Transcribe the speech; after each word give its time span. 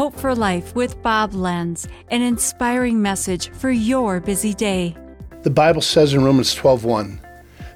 Hope 0.00 0.16
for 0.16 0.34
Life 0.34 0.74
with 0.74 1.02
Bob 1.02 1.34
Lenz, 1.34 1.86
an 2.08 2.22
inspiring 2.22 3.02
message 3.02 3.50
for 3.50 3.70
your 3.70 4.18
busy 4.18 4.54
day. 4.54 4.96
The 5.42 5.50
Bible 5.50 5.82
says 5.82 6.14
in 6.14 6.24
Romans 6.24 6.54
12:1, 6.54 7.20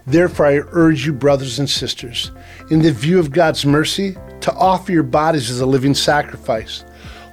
Therefore 0.07 0.47
I 0.47 0.61
urge 0.73 1.05
you 1.05 1.13
brothers 1.13 1.59
and 1.59 1.69
sisters, 1.69 2.31
in 2.71 2.81
the 2.81 2.93
view 2.93 3.19
of 3.19 3.31
God's 3.31 3.67
mercy, 3.67 4.17
to 4.41 4.55
offer 4.55 4.91
your 4.91 5.03
bodies 5.03 5.51
as 5.51 5.61
a 5.61 5.67
living 5.67 5.93
sacrifice, 5.93 6.83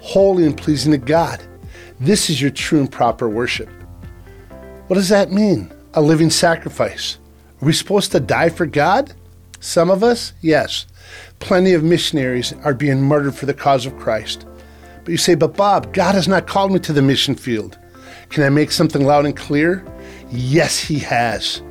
holy 0.02 0.46
and 0.46 0.58
pleasing 0.58 0.92
to 0.92 0.98
God. 0.98 1.42
This 2.02 2.30
is 2.30 2.42
your 2.42 2.52
true 2.52 2.82
and 2.82 2.92
proper 2.92 3.30
worship. 3.30 3.70
What 4.88 4.98
does 4.98 5.08
that 5.08 5.32
mean? 5.32 5.72
A 5.94 6.02
living 6.02 6.30
sacrifice. 6.30 7.18
Are 7.62 7.66
we 7.66 7.72
supposed 7.72 8.12
to 8.12 8.20
die 8.20 8.50
for 8.50 8.66
God? 8.66 9.14
Some 9.62 9.90
of 9.90 10.04
us, 10.04 10.34
yes. 10.42 10.86
Plenty 11.40 11.72
of 11.72 11.82
missionaries 11.82 12.54
are 12.66 12.74
being 12.74 13.02
murdered 13.02 13.36
for 13.36 13.46
the 13.46 13.54
cause 13.54 13.86
of 13.86 13.98
Christ. 13.98 14.48
But 15.04 15.12
you 15.12 15.18
say, 15.18 15.36
but 15.36 15.56
Bob, 15.58 15.94
God 15.94 16.16
has 16.16 16.28
not 16.28 16.48
called 16.48 16.72
me 16.72 16.80
to 16.80 16.94
the 16.94 17.02
mission 17.02 17.36
field. 17.36 17.78
Can 18.30 18.44
I 18.44 18.50
make 18.50 18.72
something 18.72 19.06
loud 19.06 19.26
and 19.26 19.36
clear? 19.36 19.86
Yes, 20.30 20.80
He 20.80 21.00
has. 21.00 21.62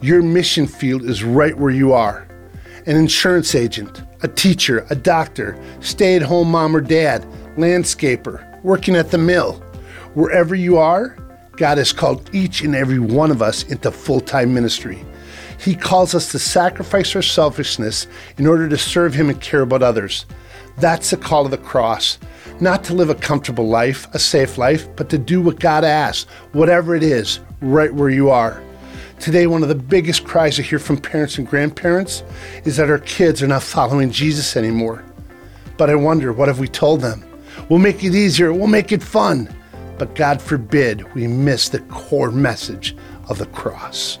Your 0.00 0.22
mission 0.22 0.66
field 0.66 1.04
is 1.04 1.22
right 1.22 1.56
where 1.56 1.70
you 1.70 1.92
are 1.92 2.28
an 2.86 2.96
insurance 2.96 3.54
agent, 3.54 4.02
a 4.22 4.28
teacher, 4.28 4.86
a 4.88 4.94
doctor, 4.94 5.62
stay 5.80 6.16
at 6.16 6.22
home 6.22 6.50
mom 6.50 6.74
or 6.74 6.80
dad, 6.80 7.22
landscaper, 7.58 8.62
working 8.64 8.96
at 8.96 9.10
the 9.10 9.18
mill. 9.18 9.54
Wherever 10.14 10.54
you 10.54 10.78
are, 10.78 11.14
God 11.58 11.76
has 11.76 11.92
called 11.92 12.30
each 12.32 12.62
and 12.62 12.74
every 12.74 12.98
one 12.98 13.30
of 13.30 13.42
us 13.42 13.64
into 13.64 13.92
full 13.92 14.20
time 14.20 14.54
ministry. 14.54 15.04
He 15.58 15.74
calls 15.74 16.14
us 16.14 16.30
to 16.32 16.38
sacrifice 16.38 17.14
our 17.16 17.22
selfishness 17.22 18.06
in 18.36 18.46
order 18.46 18.68
to 18.68 18.78
serve 18.78 19.14
Him 19.14 19.28
and 19.28 19.40
care 19.40 19.62
about 19.62 19.82
others. 19.82 20.24
That's 20.78 21.10
the 21.10 21.16
call 21.16 21.44
of 21.44 21.50
the 21.50 21.58
cross. 21.58 22.18
Not 22.60 22.84
to 22.84 22.94
live 22.94 23.10
a 23.10 23.14
comfortable 23.14 23.68
life, 23.68 24.06
a 24.14 24.18
safe 24.18 24.58
life, 24.58 24.88
but 24.96 25.08
to 25.10 25.18
do 25.18 25.40
what 25.40 25.60
God 25.60 25.84
asks, 25.84 26.30
whatever 26.52 26.94
it 26.94 27.02
is, 27.02 27.40
right 27.60 27.92
where 27.92 28.10
you 28.10 28.30
are. 28.30 28.62
Today, 29.18 29.48
one 29.48 29.64
of 29.64 29.68
the 29.68 29.74
biggest 29.74 30.24
cries 30.24 30.60
I 30.60 30.62
hear 30.62 30.78
from 30.78 30.96
parents 30.96 31.38
and 31.38 31.48
grandparents 31.48 32.22
is 32.64 32.76
that 32.76 32.88
our 32.88 33.00
kids 33.00 33.42
are 33.42 33.48
not 33.48 33.64
following 33.64 34.12
Jesus 34.12 34.56
anymore. 34.56 35.04
But 35.76 35.90
I 35.90 35.96
wonder, 35.96 36.32
what 36.32 36.46
have 36.46 36.60
we 36.60 36.68
told 36.68 37.00
them? 37.00 37.24
We'll 37.68 37.80
make 37.80 38.04
it 38.04 38.14
easier, 38.14 38.52
we'll 38.52 38.68
make 38.68 38.92
it 38.92 39.02
fun. 39.02 39.52
But 39.98 40.14
God 40.14 40.40
forbid 40.40 41.12
we 41.14 41.26
miss 41.26 41.68
the 41.68 41.80
core 41.80 42.30
message 42.30 42.96
of 43.28 43.38
the 43.38 43.46
cross. 43.46 44.20